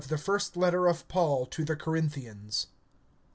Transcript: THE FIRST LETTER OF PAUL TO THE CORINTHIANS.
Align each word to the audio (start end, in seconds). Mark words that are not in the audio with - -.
THE 0.07 0.17
FIRST 0.17 0.57
LETTER 0.57 0.87
OF 0.87 1.07
PAUL 1.09 1.45
TO 1.45 1.63
THE 1.63 1.75
CORINTHIANS. 1.75 2.65